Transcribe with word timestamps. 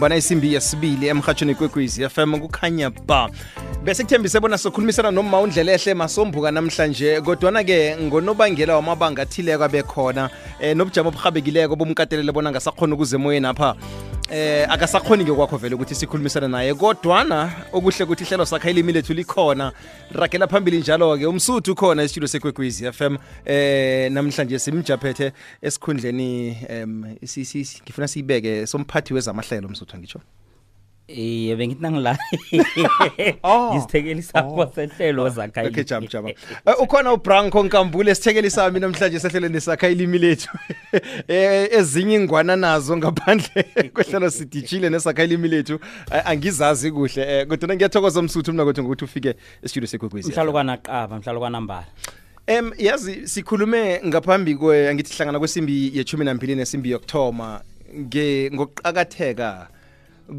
mbana 0.00 0.16
isimbi 0.16 0.54
yesibili 0.54 1.08
emhatshweni 1.08 1.54
kwekwezi 1.54 2.08
FM 2.08 2.38
kukhanya 2.38 2.90
ba. 2.90 3.28
Bese 3.84 4.02
kuthembise 4.02 4.40
bona 4.40 4.58
sokhulumisana 4.58 5.10
noma 5.10 5.40
undlelehle 5.40 5.94
masombuka 5.94 6.50
namhlanje 6.50 7.20
kodwana-ke 7.20 7.96
ngonobangela 7.96 8.76
wamabanga 8.76 9.22
athileko 9.22 9.64
abekhona 9.64 10.30
eh, 10.60 10.76
nobujamo 10.76 11.08
obuhabekileko 11.08 11.76
bomkatelele 11.76 12.32
bona 12.32 12.50
ngasakhona 12.50 12.94
ukuze 12.94 13.16
emoyeni 13.16 13.46
apha. 13.46 13.76
Eh 14.30 14.66
akasakhoni-ke 14.68 15.32
kwakho 15.32 15.56
vele 15.56 15.74
ukuthi 15.74 15.94
sikhulumisane 15.94 16.48
naye 16.48 16.74
kodwana 16.74 17.52
okuhle 17.72 18.04
ukuthi 18.04 18.24
ihlelo 18.24 18.46
sakha 18.46 18.70
ilimi 18.70 18.92
lethu 18.92 19.14
likhona. 19.14 19.72
Ragela 20.12 20.46
phambili 20.46 20.78
njalo-ke 20.78 21.26
umsuthu 21.26 21.72
ukhona 21.72 22.02
esitudio 22.02 22.28
sekwekwezi 22.28 22.84
m. 22.86 23.18
Eh 23.44 24.12
namhlanje 24.12 24.58
simjaphethe 24.58 25.32
esikhundleni 25.62 26.56
um 26.70 27.16
ngifuna 27.84 28.08
siyibeke 28.08 28.66
somphathi 28.66 29.14
wezamahlelo 29.14 29.68
umsuthu 29.68 29.96
angitsho 29.96 30.20
iye 31.16 31.56
bengithi 31.56 31.82
nangila 31.82 32.18
Oh. 33.42 33.70
ngisithekeli 33.74 34.22
sakho 34.22 34.72
sehlelo 34.74 35.28
zakha 35.28 35.62
okay 35.62 35.84
jam 35.84 36.06
jam 36.06 36.26
Eh, 36.26 36.74
ukhona 36.80 37.12
ubranco 37.12 37.62
nkambule 37.62 38.14
sithekeli 38.14 38.50
sami 38.50 38.80
namhlanje 38.80 39.20
sehlelweni 39.20 39.60
sakha 39.60 39.88
ilimi 39.88 40.18
lethu. 40.18 40.48
Eh 41.28 41.68
ezinye 41.72 42.14
ingwana 42.14 42.56
nazo 42.56 42.96
ngaphandle 42.96 43.62
kwehlelo 43.94 44.30
sidijile 44.30 44.90
nesakha 44.90 45.24
ilimi 45.24 45.48
lethu. 45.48 45.78
Eh, 46.12 46.22
angizazi 46.24 46.92
kuhle. 46.92 47.22
Eh, 47.22 47.46
kodwa 47.46 47.76
ngiyathokoza 47.76 48.20
umsuthu 48.20 48.52
mina 48.52 48.64
kodwa 48.64 48.84
ngokuthi 48.84 49.04
ufike 49.04 49.34
esitudio 49.62 49.88
sekwekwezi. 49.88 50.28
Mhlalukwana 50.30 50.76
qaba 50.76 51.18
mhlalukwana 51.18 51.60
mbala 51.60 51.86
Em 52.46 52.72
yazi 52.78 53.28
sikhulume 53.28 54.00
ngaphambi 54.06 54.54
kwe 54.54 54.88
angithi 54.88 55.14
hlangana 55.16 55.38
kwesimbi 55.38 55.90
yechumi 55.94 56.24
nambili 56.24 56.54
nesimbi 56.54 56.90
yokuthoma. 56.90 57.60
Nge 57.98 58.50
ngokuqakatheka 58.54 59.68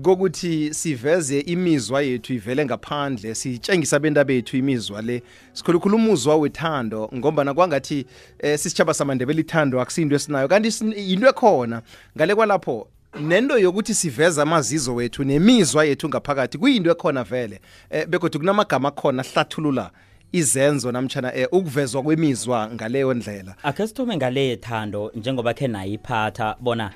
kokuthi 0.01 0.73
siveze 0.73 1.39
imizwa 1.39 2.01
yethu 2.01 2.33
ivele 2.33 2.65
ngaphandle 2.65 3.35
sitshengisa 3.35 3.95
abenta 3.95 4.23
bethu 4.23 4.57
imizwa 4.57 5.01
le. 5.01 5.23
Sikhulukhula 5.53 5.95
umuzwa 5.95 6.35
wethando 6.35 7.09
ngombana 7.15 7.53
kwangathi 7.53 8.05
eh, 8.39 8.59
sisitshaba 8.59 8.93
samandebele 8.93 9.41
ithando 9.41 9.81
akusinto 9.81 10.15
esinayo. 10.15 10.47
Kanti 10.47 10.85
yinto 10.97 11.27
ekhona 11.29 11.81
ngale 12.17 12.35
kwalapho 12.35 12.87
nento 13.19 13.57
yokuthi 13.59 13.93
siveze 13.93 14.41
amazizo 14.41 14.95
wethu 14.95 15.23
nemizwa 15.23 15.85
yethu 15.85 16.09
ngaphakathi 16.09 16.57
kuyinto 16.57 16.91
ekhona 16.91 17.23
vele. 17.23 17.59
Eh, 17.89 18.07
begodwa 18.07 18.39
kunamagama 18.39 18.87
akhona 18.87 19.23
ahlathulula 19.23 19.91
izenzo 20.31 20.91
namtshana 20.91 21.35
eh, 21.35 21.47
ukuvezwa 21.51 22.03
kwemizwa 22.03 22.69
ngaleyo 22.73 23.13
ndlela. 23.13 23.55
Akhe 23.63 23.87
sithome 23.87 24.17
ngale 24.17 24.55
thando 24.57 25.11
njengoba 25.15 25.53
khe 25.53 25.67
nayiphatha 25.67 26.55
bona 26.59 26.91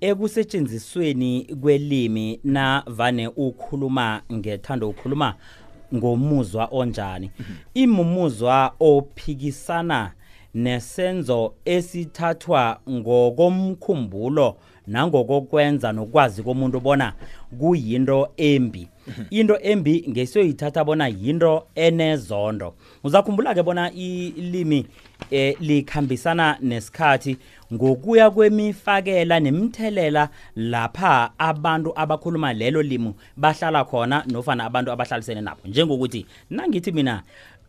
ekusetshenzisweni 0.00 1.56
kwelimi 1.60 2.40
na 2.44 2.82
vane 2.86 3.28
ukhuluma 3.28 4.22
ngethando 4.32 4.88
ukhuluma 4.88 5.34
ngomuzwa 5.94 6.68
onjani. 6.72 7.30
Imumuzwa 7.74 8.74
ophikisana 8.80 10.12
nesenzo 10.54 11.54
esithathwa 11.64 12.80
ngokomkhumbulo 12.90 14.56
nangokokwenza 14.86 15.92
nokwazi 15.92 16.42
komuntu 16.42 16.80
bona 16.80 17.12
kuyinto 17.58 18.28
embi. 18.36 18.88
Into 19.30 19.58
embi 19.62 20.04
ngesiyoyithatha 20.08 20.84
bona 20.84 21.08
yinto 21.08 21.66
enezondo. 21.74 22.74
Uzakhumbula-ke 23.04 23.62
bona 23.62 23.92
ilimi 23.92 24.86
eh, 25.30 25.56
likhambisana 25.60 26.58
nesikhathi 26.60 27.36
ngokuya 27.72 28.30
kwemifakela 28.30 29.40
nemthelela 29.40 30.28
lapha 30.56 31.30
abantu 31.38 31.92
abakhuluma 31.96 32.52
lelo 32.52 32.82
limu 32.82 33.14
bahlala 33.36 33.84
khona 33.84 34.24
nofana 34.26 34.64
abantu 34.64 34.92
abahlalisene 34.92 35.40
nabo. 35.40 35.60
Njengokuthi 35.64 36.26
nangithi 36.50 36.92
mina 36.92 37.22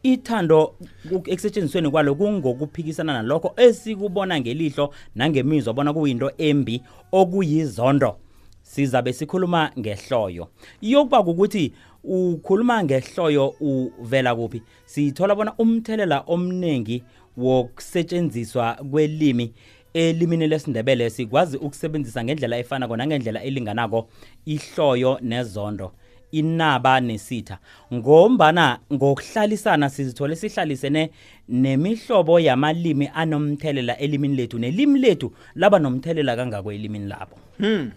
ithando 0.03 0.75
ku- 1.09 1.23
ekusetshenzisweni 1.25 1.89
kwalo 1.91 2.15
kungokuphikisana 2.15 3.13
nalokho 3.13 3.53
esikubona 3.57 4.39
ngelihlo 4.39 4.93
nangemizwa 5.15 5.73
bona 5.73 5.93
kuyinto 5.93 6.31
embi 6.37 6.81
okuyizondo. 7.11 8.15
Sizabe 8.61 9.13
sikhuluma 9.13 9.71
ngehloyo. 9.79 10.47
Iyokuba 10.81 11.19
ukuthi 11.19 11.73
ukhuluma 12.03 12.83
ngehloyo 12.83 13.55
uvela 13.59 14.35
kuphi? 14.35 14.61
Sithola 14.85 15.35
bona 15.35 15.53
umthelela 15.57 16.23
omningi 16.27 17.03
wokusetshenziswa 17.37 18.73
kwelimi 18.91 19.53
elimini 19.93 20.47
lesindebele 20.47 21.09
sikwazi 21.09 21.57
ukusebenzisa 21.57 22.23
ngendlela 22.23 22.57
efanako 22.57 22.97
nangendlela 22.97 23.43
elinganako 23.43 24.07
ihloyo 24.45 25.19
nezondo. 25.21 25.91
Inaba 26.31 26.99
nesitha. 26.99 27.57
Ngombana 27.93 28.79
ngokuhlalisana 28.93 29.89
sizithole 29.89 30.35
sihlalisene 30.35 31.09
nemihlobo 31.49 32.39
yamalimi 32.39 33.09
anomthelela 33.13 33.97
elimini 33.97 34.35
lethu 34.35 34.59
nelimi 34.59 34.99
lethu 34.99 35.33
laba 35.55 35.79
nomthelela 35.79 36.35
kangako 36.35 36.71
elimini 36.71 37.07
labo. 37.07 37.37
Mhm. 37.59 37.89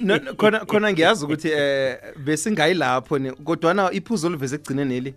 No- 0.00 0.16
no, 0.18 0.34
khona 0.34 0.58
khona 0.64 0.92
ngiyazi 0.92 1.24
ukuthi 1.24 1.48
eh 1.48 1.98
besingayilapho 2.24 3.18
ne- 3.18 3.32
kodwana 3.32 3.90
iphuzo 3.92 4.26
oliveze 4.26 4.56
ekugcineni 4.56 4.94
neli 4.94 5.14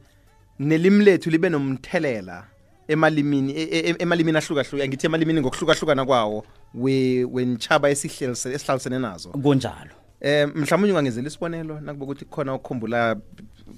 nelimi 0.60 1.06
lethu 1.06 1.30
libe 1.30 1.50
nomthelela 1.50 2.44
emalimini 2.88 3.54
e- 3.54 3.70
e- 3.90 3.96
emalimini 4.00 4.38
ahlukahluka 4.38 4.88
ngithi 4.88 5.06
emalimini 5.06 5.42
ngokuhlukahlukana 5.42 6.06
kwawo. 6.06 6.46
Wenchaba 6.74 7.90
esihlelise 7.90 8.54
esihlalisene 8.54 9.00
nazo. 9.00 9.30
Kunjalo. 9.30 9.92
Um 10.22 10.52
mhlawumbe 10.56 10.90
ungangenzela 10.90 11.28
isibonelo 11.28 11.80
nakuba 11.80 12.06
ukuthi 12.06 12.26
khona 12.26 12.54
ukukhumbula 12.54 13.16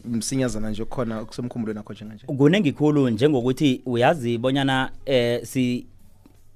msinyazana 0.06 0.70
nje 0.70 0.86
khona 0.86 1.26
kusemkhumbulweni 1.26 1.80
akho 1.80 1.94
njenganje. 1.94 2.26
Kunengikhulu 2.26 3.10
njengokuthi 3.10 3.82
uyazi 3.86 4.38
bonyana 4.38 4.92
eh 5.06 5.46
si 5.46 5.88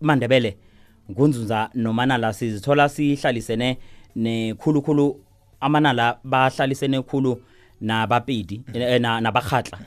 mandebele 0.02 0.58
ngunzunza 1.12 1.70
nomanala 1.74 2.34
sizithola 2.34 2.90
sihlalisene 2.90 3.78
nekhulukhulu 4.16 5.20
amanala 5.60 6.18
bahlalisene 6.24 7.02
khulu 7.02 7.42
nabapedi 7.82 8.62
eh, 8.74 9.02
na- 9.02 9.22
nabakhatla. 9.22 9.80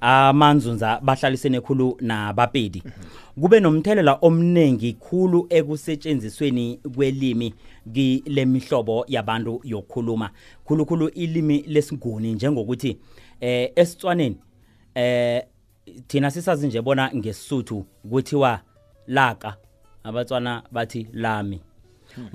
Amanzunza 0.00 1.00
bahlalisene 1.00 1.60
khulu 1.60 1.96
nabapedi. 2.00 2.82
Kube 3.40 3.60
nomthelela 3.60 4.18
omningi 4.22 4.92
khulu 4.92 5.46
ekusetshenzisweni 5.50 6.80
kwelimi 6.94 7.54
kilemihlobo 7.94 9.04
yabantu 9.08 9.60
yokukhuluma. 9.64 10.30
Khulukhulu 10.64 11.08
ilimi 11.08 11.64
lesinguni 11.66 12.32
njengokuthi 12.32 12.98
eh 13.40 13.72
esitswaneni 13.76 14.36
eh 14.94 15.42
thina 16.08 16.30
sisazi 16.30 16.66
nje 16.66 16.82
bona 16.82 17.10
ngesisuthu 17.14 17.86
kuthiwa 18.10 18.60
laka. 19.06 19.56
Abatswana 20.04 20.62
bathi 20.72 21.06
lami. 21.12 21.60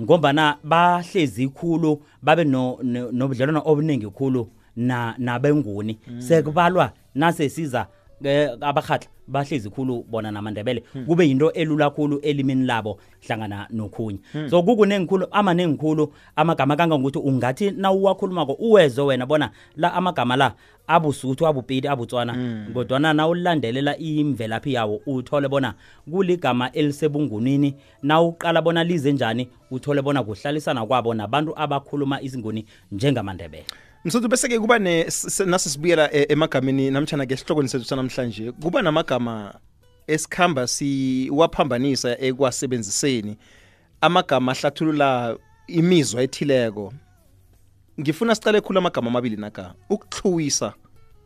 Ngombana 0.02 0.58
bahlezi 0.64 1.48
khulu 1.48 2.02
babe 2.22 2.44
no- 2.44 2.78
no- 2.82 3.12
nobudlelwano 3.12 3.62
obuningi 3.64 4.06
khulu 4.06 4.48
na 4.76 5.14
nabenguni. 5.18 5.98
Sekubalwa 6.18 6.92
nasesiza 7.14 7.86
eh, 8.24 8.50
abakhatla 8.60 9.08
bahlezi 9.28 9.70
khulu 9.70 10.04
bona 10.10 10.30
namandebele. 10.30 10.82
Kube 11.06 11.28
yinto 11.28 11.52
elula 11.52 11.90
khulu 11.90 12.18
elimini 12.18 12.66
labo 12.66 12.98
hlangana 13.26 13.66
nokhunye. 13.70 14.18
So 14.50 14.62
kukunengi 14.62 15.06
khulu 15.06 15.26
amaningi 15.30 15.76
khulu 15.78 16.12
amagama 16.36 16.76
kangangokuthi 16.76 17.18
ungathi 17.18 17.70
nawuwakhulumako 17.70 18.52
uwezwe 18.52 19.04
wena 19.04 19.26
bona 19.26 19.50
la 19.76 19.94
amagama 19.94 20.36
la 20.36 20.54
abusuthu 20.86 21.46
abupedi 21.46 21.88
abutswana. 21.88 22.36
Kodwana 22.74 23.12
nawulandelela 23.12 23.96
imvelaphi 23.98 24.72
yawo 24.72 25.00
uthole 25.06 25.48
bona 25.48 25.74
kuligama 26.10 26.72
elisebungunini. 26.72 27.74
Nawuqala 28.02 28.62
bona 28.62 28.84
lize 28.84 29.12
njani 29.12 29.48
uthole 29.70 30.02
bona 30.02 30.22
kuhlalisana 30.22 30.86
kwabo 30.86 31.14
nabantu 31.14 31.52
abakhuluma 31.56 32.22
isinguni 32.22 32.64
njengamandebele. 32.92 33.64
Msuthu 34.04 34.28
bese-ke 34.28 34.58
kuba 34.58 34.78
ne 34.78 35.00
s- 35.00 35.24
s- 35.26 35.46
nasi 35.46 35.70
sibuyela 35.70 36.12
eh, 36.14 36.26
emagameni 36.28 36.90
namtshana 36.90 37.26
ke 37.26 37.34
esihlokweni 37.34 37.68
sethu 37.68 37.84
sanamhlanje 37.84 38.52
kuba 38.52 38.82
namagama 38.82 39.54
esikhamba 40.06 40.66
siwaphambanisa 40.66 42.18
ekwasebenziseni. 42.20 43.36
Amagama 44.00 44.52
ahlathulula 44.52 45.36
imizwa 45.66 46.22
ethileko. 46.22 46.92
Ngifuna 48.00 48.34
sicale 48.34 48.60
khulu 48.60 48.78
amagama 48.78 49.08
amabili 49.10 49.36
naka 49.36 49.74
ukuhluwisa 49.90 50.72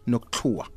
nokuhluwa 0.07 0.69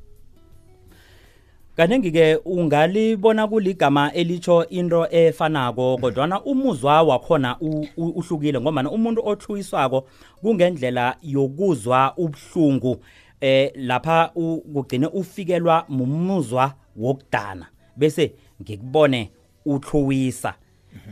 kanengi-ke 1.79 2.39
ungalibona 2.45 3.47
kuligama 3.47 4.13
elitsho 4.13 4.65
into 4.69 5.07
efanako 5.11 5.97
kodwana 5.97 6.43
umuzwa 6.43 7.03
wakhona 7.03 7.57
uhlukile 7.97 8.61
ngombana 8.61 8.91
umuntu 8.91 9.21
othluwiswako 9.25 10.07
kungendlela 10.41 11.15
yokuzwa 11.21 12.13
ubuhlungu 12.17 12.97
eh 13.41 13.71
lapha 13.75 14.31
kugcine 14.73 15.07
ufikelwa 15.07 15.85
mumuzwa 15.89 16.73
wokudana. 16.95 17.65
Bese 17.97 18.31
ngikubone 18.61 19.31
uthluwisa 19.65 20.53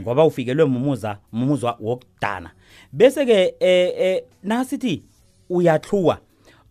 ngoba 0.02 0.26
ufikelwe 0.26 0.66
mumuza 0.66 1.18
mumuzwa 1.32 1.78
wokudana. 1.80 2.52
Bese 2.92 3.26
ke 3.26 3.56
eh, 3.60 3.94
eh 3.98 4.24
nasithi 4.44 5.04
uyathluwa 5.50 6.18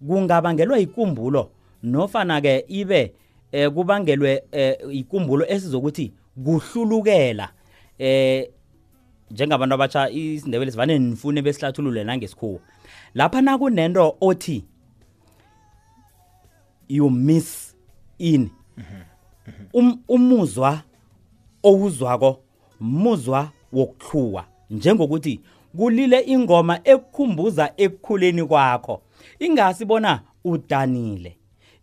kungabangelwa 0.07 0.79
ikumbulo 0.79 1.51
nofana 1.83 2.41
ke 2.41 2.65
ibe 2.69 3.13
eh 3.53 3.71
kubangelwe 3.71 4.43
eh, 4.53 4.77
ikumbulo 4.91 5.47
esizokuthi 5.49 6.13
kuhlulukela 6.45 7.49
eh 7.99 8.51
njengabantu 9.31 9.75
abatsha 9.75 10.11
isindebele 10.11 10.71
sivane 10.71 10.99
nifune 10.99 11.43
besihlathulule 11.43 12.05
nangesikhuwa. 12.05 12.61
Lapha 13.15 13.41
nakunento 13.41 14.17
othi 14.21 14.65
you 16.89 17.11
miss 17.11 17.75
in. 18.19 18.51
Um, 19.73 20.03
umuzwa 20.09 20.83
owuzwako 21.63 22.41
muzwa 22.81 23.51
wokuhluwa 23.73 24.45
njengokuthi 24.71 25.41
kulile 25.77 26.21
ingoma 26.21 26.81
ekukhumbuza 26.85 27.73
ekukhuleni 27.77 28.45
kwakho. 28.45 29.03
Ingasibona 29.39 30.21
udanile. 30.45 31.37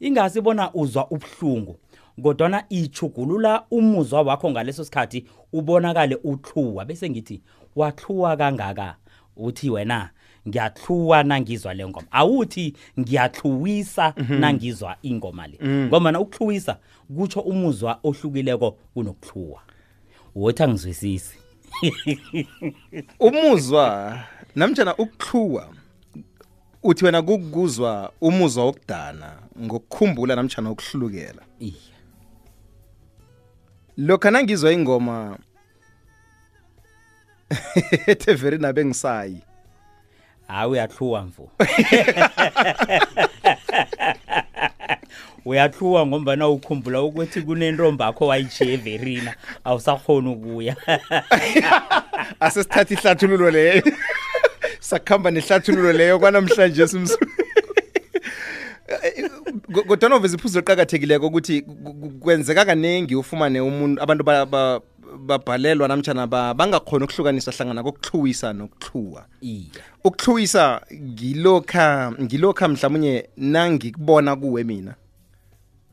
Ingasibona 0.08 0.74
uzwa 0.74 1.12
ubuhlungu 1.12 1.80
kodwana 2.24 2.64
ichugulula 2.70 3.64
umuzwa 3.72 4.22
wakho 4.22 4.52
ngaleso 4.52 4.84
sikhathi 4.86 5.26
ubonakale 5.54 6.18
uhluwa 6.24 6.86
bese 6.86 7.10
ngithi 7.10 7.42
wahluwa 7.76 8.38
kangaka? 8.38 8.96
Uthi 9.38 9.70
wena 9.70 10.10
ngiyahluwa 10.48 11.24
nangizwa 11.24 11.74
le 11.74 11.88
ngoma. 11.88 12.08
Awuthi 12.12 12.74
ngiyahluwisa 13.00 14.14
nangizwa 14.40 14.98
ingoma 15.02 15.48
le. 15.48 15.60
Ngoba 15.68 16.12
na 16.12 16.20
ukuhluwisa 16.20 16.78
kutsho 17.18 17.40
umuzwa 17.40 18.00
ohlukileko 18.04 18.78
kunokuhluwa. 18.94 19.62
Wothi 20.36 20.64
angizwisisi. 20.64 21.38
Umuzwa 23.20 24.20
namtjana 24.56 24.96
ukuhluwa 24.98 25.68
uthi 26.84 27.06
wena 27.06 27.22
kukuzwa 27.22 28.12
umuzwa 28.22 28.66
wokudana 28.66 29.34
ngokukhumbula 29.62 30.36
namtjana 30.36 30.72
ukuhlulukela. 30.72 31.42
Iye. 31.60 31.74
Lokha 33.98 34.32
nangizwa 34.32 34.72
ingoma 34.72 35.38
ethe 38.08 38.34
veri 38.34 38.58
nabe 38.58 38.86
ngisayi. 38.86 39.38
Hayi 40.48 40.72
uyahluwa 40.72 41.24
mfu 41.24 41.50
uyahluwa 45.46 46.08
ngombana 46.08 46.48
ukhumbula 46.48 47.02
ukuthi 47.02 47.42
kunentombi 47.42 48.04
akho 48.04 48.28
wayitshiye 48.28 48.74
everina 48.74 49.36
awusakhona 49.64 50.32
ukuya. 50.32 50.76
Asesithatha 52.40 52.94
ihlathululo 52.94 53.52
leyo. 53.52 53.84
Sakuhamba 54.84 55.32
nehlathululo 55.32 55.94
leyo 55.94 56.20
kwanamhlanje 56.20 56.88
simsu. 56.88 57.18
Kodwana 59.88 60.16
uveza 60.16 60.38
iphuzu 60.38 60.60
liqakathekileko 60.60 61.28
ukuthi 61.28 61.62
ku- 61.62 61.94
ku- 61.94 62.10
kwenzeka 62.20 62.66
kaningi 62.66 63.16
ufumane 63.16 63.62
umuntu 63.62 64.02
abantu 64.04 64.24
ba- 64.24 64.46
ba- 64.46 64.82
babhalelwa 65.18 65.88
namtshana 65.88 66.28
ba- 66.28 66.54
bangakhoni 66.54 67.04
ukuhlukanisa 67.06 67.52
hlangana 67.52 67.84
kokuhluwisa 67.84 68.54
nokuhluwa. 68.54 69.26
Iye. 69.42 69.68
Ukuhluwisa 70.04 70.82
ngilokha 70.94 72.12
ngilokha 72.22 72.68
mhlawumnye 72.68 73.30
nangikubona 73.38 74.36
kuwe 74.36 74.64
mina 74.64 74.96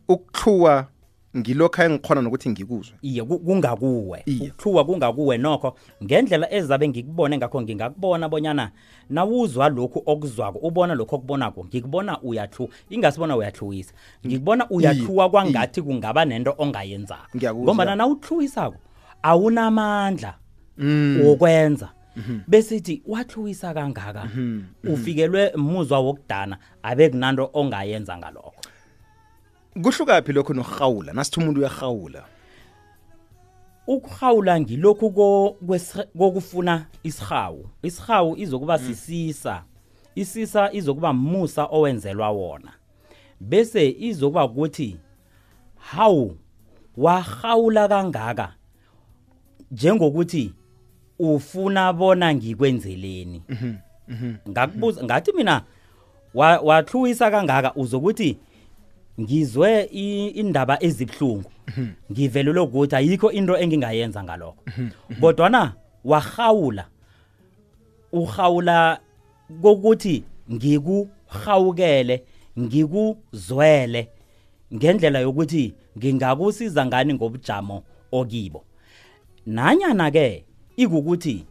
ukuhluwa 0.09 0.87
ngilokha 1.37 1.85
engikhona 1.85 2.23
nokuthi 2.23 2.51
ngikuzwe. 2.51 2.97
Iye 3.03 3.23
ku- 3.25 3.39
kungakuwe. 3.39 4.23
Iye. 4.27 4.51
ukuhluwa 4.51 4.85
kungakuwe 4.85 5.39
nokho. 5.39 5.75
Ngendlela 6.05 6.53
ezabe 6.53 6.89
ngikubone 6.89 7.37
ngakho 7.39 7.63
ngingakubona 7.63 8.29
bonyana 8.29 8.71
nawuzwa 9.11 9.69
lokhu 9.69 10.03
okuzwako 10.07 10.59
ubona 10.59 10.95
lokhu 10.95 11.15
okubonako 11.15 11.65
ngikubona 11.65 12.21
uyahlu 12.23 12.69
ingasibona 12.91 13.37
uyahluwisa 13.37 13.93
ngikubona 14.27 14.67
uyahluwa 14.71 15.31
kwangathi 15.31 15.83
kungaba 15.83 16.25
nento 16.25 16.55
ongayenzako. 16.59 17.27
Ngiyakuzwa. 17.37 17.65
ngombana 17.65 17.97
nawuhluwisako 17.97 18.77
awunamandla 19.23 20.35
wokwenza. 21.25 21.89
Besithi 22.49 23.03
wahluwisa 23.07 23.75
kangaka 23.75 24.29
ufikelwe 24.93 25.53
muzwa 25.57 25.99
wokudana 26.01 26.59
abe 26.83 27.09
kunanto 27.09 27.51
ongayenza 27.55 28.19
ngalokho. 28.19 28.60
Kuhlukaphi 29.75 30.33
lokho 30.33 30.55
nokurhawula? 30.55 31.13
Nasithi 31.13 31.41
umuntu 31.41 31.61
uyarhawula. 31.61 32.25
Ukuhawula 33.87 34.61
ngilokhu 34.61 35.11
kokufuna 36.19 36.87
isihawu 37.03 37.69
isihawu 37.83 38.37
izokuba 38.37 38.79
sisisa. 38.79 39.63
Isisa 40.15 40.73
izokuba 40.73 41.13
musa 41.13 41.65
owenzelwa 41.71 42.31
wona. 42.31 42.73
Bese 43.41 43.91
izokuba 43.99 44.45
ukuthi 44.45 44.97
hawu 45.77 46.37
wahawula 46.97 47.89
kangaka 47.89 48.55
njengokuthi 49.71 50.55
ufuna 51.19 51.93
bona 51.93 52.35
ngikwenzeleni. 52.35 53.43
Ngakubuza 54.49 55.05
ngathi 55.05 55.33
mina 55.33 55.63
wa- 56.35 56.59
wahluwisa 56.61 57.31
kangaka 57.31 57.75
uzokuthi 57.75 58.39
ngizwe 59.21 59.83
indaba 60.35 60.83
ezibhlungu 60.83 61.51
ngivelelwe 62.13 62.63
ukuthi 62.63 62.97
ayikho 62.97 63.33
into 63.33 63.57
engingayenza 63.57 64.25
ngalokho. 64.25 64.63
Kodwana 65.21 65.75
wahawula 66.05 66.87
uhawula 68.13 69.01
kokuthi 69.63 70.25
ngikuhawukele 70.53 72.25
ngikuzwele 72.59 74.09
ngendlela 74.75 75.19
yokuthi 75.19 75.75
ngingakusiza 75.99 76.87
ngani 76.87 77.15
ngobujamo 77.15 77.83
okibo. 78.13 78.65
Nanyana 79.47 80.11
ke 80.11 80.45
ikukuthi 80.77 81.45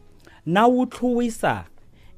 nawuhluwisa 0.46 1.64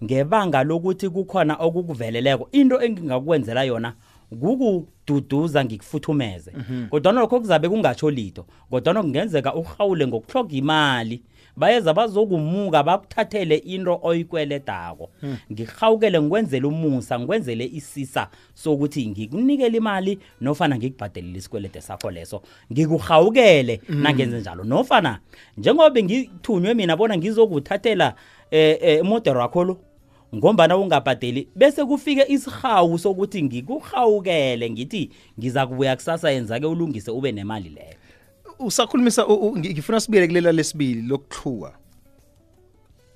ngebanga 0.05 0.65
lokuthi 0.65 1.09
kukhona 1.09 1.55
okukuveleleko 1.57 2.49
into 2.53 2.81
engingakwenzela 2.81 3.63
yona 3.65 3.95
kukududuza 4.41 5.65
ngikufuthumeze 5.65 6.53
kodwa 6.91 7.13
lokho 7.13 7.41
kuzabe 7.41 7.69
kungatsho 7.69 8.11
lito 8.11 8.47
kodwa 8.71 8.95
kungenzeka 9.03 9.55
uhawule 9.55 10.07
ngokuhloga 10.07 10.57
imali. 10.57 11.23
Bayeza 11.57 11.95
bazokumuka 11.95 12.83
bakuthathele 12.83 13.57
into 13.57 14.01
oyikweledako 14.03 15.11
ngihawukele 15.53 16.21
ngikwenzele 16.21 16.67
umusa 16.67 17.19
ngikwenzele 17.19 17.65
isisa 17.67 18.29
sokuthi 18.55 19.07
ngikunikele 19.07 19.79
imali 19.79 20.19
nofana 20.41 20.77
ngikubhadelele 20.77 21.39
isikwelede 21.39 21.81
sakho 21.81 22.11
leso. 22.11 22.43
Ngikuhawukele 22.73 23.81
nangenze 23.89 24.41
njalo. 24.41 24.65
Nofana 24.65 25.19
njengoba 25.57 25.91
bengithunywe 25.91 26.75
mina 26.75 26.97
bona 26.97 27.17
ngizokuthathela 27.17 28.15
eh, 28.51 28.79
eh, 28.83 29.01
imodero 29.01 29.41
wakho 29.41 29.65
lo 29.65 29.79
ngombana 30.35 30.77
ungabhadeli 30.77 31.49
bese 31.57 31.85
kufike 31.85 32.25
isihawu 32.29 32.99
sokuthi 32.99 33.43
ngikuhawukele 33.43 34.71
ngithi 34.71 35.11
ngiza 35.39 35.67
kubuya 35.67 35.97
kusasa 35.97 36.31
yenza-ke 36.31 36.67
ulungise 36.67 37.11
ube 37.11 37.33
nemali 37.33 37.69
leyo. 37.69 37.95
Usakhulumisa 38.59 39.27
ngifuna 39.59 40.01
sibuyele 40.01 40.27
kulela 40.29 40.53
lesibili 40.53 41.03
lokuhluwa. 41.03 41.75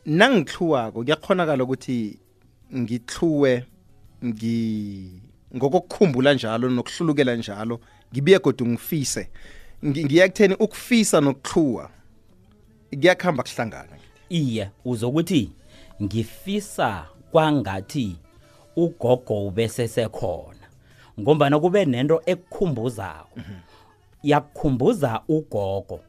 Nangihluwako 0.07 1.03
kuyakhonakala 1.03 1.65
ukuthi 1.65 2.19
ngihluwe 2.77 3.65
ngi 4.25 5.11
ngokukhumbula 5.57 6.35
njalo 6.35 6.71
nokuhlulukela 6.71 7.37
njalo 7.37 7.81
ngibuye 8.13 8.39
kodwa 8.39 8.67
ngifise. 8.69 9.29
Ngi- 9.85 10.05
ngiya 10.05 10.29
kutheni 10.29 10.55
ukufisa 10.55 11.21
nokuhluwa 11.21 11.91
kuyakuhamba 12.91 13.43
kuhlangana. 13.43 13.93
Iye 14.29 14.71
uzokuthi 14.85 15.51
ngifisa 16.03 17.07
kwangathi 17.33 18.17
ugogo 18.77 19.47
ubesesekhona 19.47 20.67
ngombana 21.21 21.61
kube 21.61 21.85
nento 21.85 22.23
ekukhumbuzako. 22.27 23.41
Yakukhumbuza 24.23 25.21
ugogo 25.29 26.01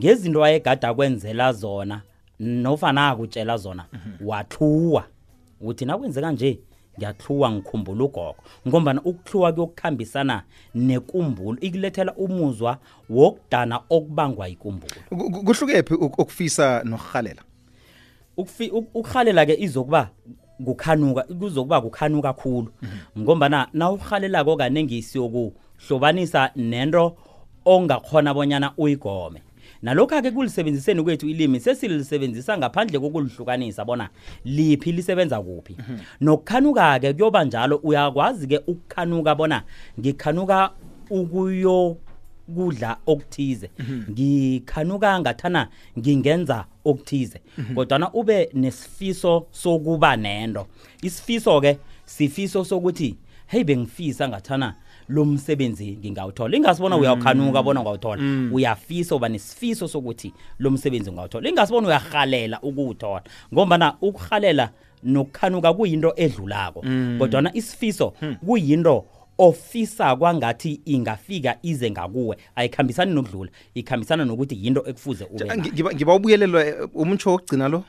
ngezinto 0.00 0.44
ayegada 0.44 0.88
akwenzela 0.88 1.52
zona 1.52 2.02
nofana 2.40 3.08
akutshela 3.08 3.56
zona 3.56 3.84
wathuwa 4.24 5.04
uthi 5.60 5.84
nakwenzeka 5.84 6.32
nje 6.32 6.58
ngiyahluwa 6.98 7.50
ngikhumbula 7.52 8.04
ugogo 8.04 8.36
ngombana 8.68 9.02
ukuhluwa 9.02 9.52
kuyokukhambisana 9.52 10.42
nekumbulo 10.74 11.60
ikulethela 11.60 12.14
umuzwa 12.14 12.78
wokudana 13.10 13.80
okubangwa 13.90 14.48
yikumbulo. 14.48 14.94
Ku- 15.08 15.30
ku- 15.30 15.44
kuhlukephi 15.44 15.94
uk- 15.94 16.20
ukufisa 16.22 16.82
nokuhalela 16.84 17.42
ukufi 17.42 17.50
uk- 17.50 17.51
ukuhalela 18.36 19.46
ke 19.46 19.56
izokuba 19.60 20.10
kukhanuka 20.64 21.22
kuzokuba 21.22 21.80
kukhanuka 21.80 22.34
kakhulu 22.34 22.72
ngombana 23.18 23.68
nawuhalelako 23.72 24.56
kanengi 24.56 25.02
siyokuhlobanisa 25.02 26.50
nento 26.56 27.16
ongakhona 27.64 28.34
bonyana 28.34 28.72
uyigome. 28.76 29.42
Nalokho-ke 29.82 30.30
kulisebenziseni 30.30 31.02
kwethu 31.02 31.28
ilimi 31.28 31.60
sesilisebenzisa 31.60 32.58
ngaphandle 32.58 32.98
kokulihlukanisa 32.98 33.84
bona 33.84 34.08
liphi 34.44 34.92
lisebenza 34.92 35.40
kuphi. 35.40 35.76
Nokukhanuka-ke 36.20 37.12
kuyoba 37.12 37.44
njalo 37.44 37.76
uyakwazi-ke 37.76 38.58
ukukhanuka 38.66 39.34
bona 39.34 39.62
ngikhanuka 40.00 40.70
ukuyokudla 42.48 42.96
okuthize. 43.06 43.70
Ngikhanuka 44.10 45.20
ngathana 45.20 45.68
ngingenza 45.98 46.64
okuthize. 46.84 47.40
Kodwana 47.74 48.12
ube 48.12 48.50
nesifiso 48.54 49.46
sokuba 49.50 50.16
nento. 50.16 50.66
Isifiso-ke 51.02 51.78
sifiso 52.04 52.64
sokuthi 52.64 53.16
heyi 53.46 53.64
bengifisa 53.64 54.28
ngathana 54.28 54.74
lo 55.08 55.24
msebenzi 55.24 55.96
ngingawuthola. 56.00 56.56
Ingasibona 56.56 56.96
uyakhanuka 56.96 57.62
bona 57.62 57.80
ungawuthola. 57.80 58.22
Uyafisa 58.52 59.14
uba 59.14 59.28
nesifiso 59.28 59.88
sokuthi 59.88 60.32
lo 60.58 60.70
msebenzi 60.70 61.10
ungawuthola. 61.10 61.48
Ingasibona 61.48 61.88
uyarhalela 61.88 62.60
ukuwuthola. 62.60 63.22
Ngombana 63.54 63.94
ukuhalela 64.00 64.70
nokukhanuka 65.02 65.72
kuyinto 65.74 66.12
edlulako. 66.16 66.84
Kodwana 67.18 67.50
isifiso 67.54 68.12
kuyinto 68.46 69.04
ofisa 69.38 70.16
kwangathi 70.16 70.80
ingafika 70.84 71.58
ize 71.62 71.90
ngakuwe 71.90 72.36
ayikhambisani 72.56 73.14
nokudlula 73.14 73.50
ikhambisana 73.74 74.24
nokuthi 74.24 74.64
yinto 74.64 74.84
ekufuze 74.86 75.24
ube 75.24 75.44
nayo. 75.44 75.60
Ngiba 75.72 75.92
ngiba 75.94 76.14
ubuyelelwe 76.14 76.72
umutsho 76.94 77.30
wokugcina 77.30 77.68
lo. 77.68 77.84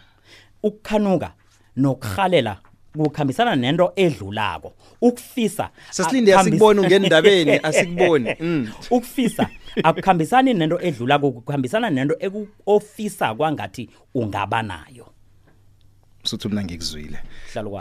ukukhanuka 0.64 1.34
nokuhalela 1.76 2.58
kukhambisana 2.98 3.56
nento 3.56 3.94
edlulako 3.96 4.74
ukufisa 5.02 5.70
Sesilinde 5.90 6.32
akukhambis- 6.34 6.40
asikuboni 6.42 6.80
ungendabeni 6.80 7.52
asikuboni. 7.64 8.36
Mm. 8.40 8.70
ukufisa 8.92 9.50
akukhambisani 9.84 10.54
nento 10.54 10.80
edlulako 10.82 11.32
kukhambisana 11.32 11.90
nento 11.90 12.16
eku- 12.16 12.48
ofisa 12.66 13.36
kwangathi 13.36 13.90
ungaba 14.16 14.62
nayo 14.64 15.08
Suthi 16.24 16.48
mina 16.50 16.63
ngikuzwile. 16.63 17.18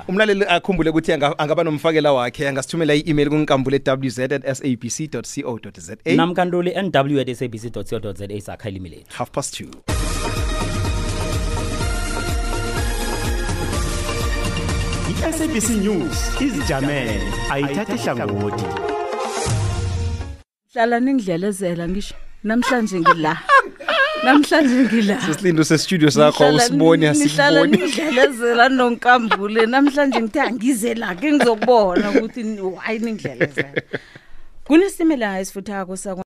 Umlaleli 0.09 0.45
akhumbule 0.49 0.91
ukuthi 0.91 1.13
anga- 1.13 1.39
angaba 1.39 1.65
nomfakela 1.65 2.13
wakhe 2.13 2.49
angasithumela 2.49 2.95
i-email 2.95 3.29
kunkambule 3.29 3.81
wz@sabc.co.za 3.87 5.97
namkantuli 6.17 6.71
nw 6.83 7.21
at 7.21 7.35
sabc 7.35 7.71
co 7.71 7.83
za 8.13 8.41
sakha 8.41 8.69
ilimileni 8.69 9.05
half 9.09 9.31
past 9.31 9.61
2. 9.61 9.69
i-sabc 15.11 15.69
news 15.85 16.19
izijamele. 16.41 17.21
Ayithathe 17.51 17.97
hlangothi. 17.97 18.65
Hlala 20.75 21.01
ningidlelezela 21.01 21.89
ngisho 21.89 22.15
namhlanje 22.45 23.01
ngila 23.01 23.37
namhlanje 24.25 24.77
ngila. 24.85 25.21
Sesilinde 25.21 25.65
se-studio 25.65 26.11
sakho 26.11 26.45
Nihlala 26.45 26.63
awusiboni 26.63 27.07
ni- 27.11 27.19
nihlala 27.19 27.61
asikuboni. 27.61 27.77
ningidlelezela 27.83 28.69
nonkambule. 28.69 29.67
Namhlanje 29.67 30.21
ngithe 30.23 30.41
angize 30.41 30.95
la 30.95 31.15
ke 31.15 31.33
ngizokubona 31.33 32.11
ukuthi 32.11 32.43
ni- 32.43 32.77
hayi 32.85 32.99
ningidlelezela 32.99 33.73
kunesimela 34.65 35.41
esifuthako 35.41 35.97
sakwa 35.97 36.21